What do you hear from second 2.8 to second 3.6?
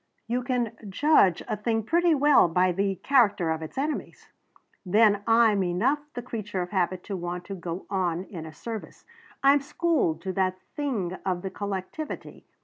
character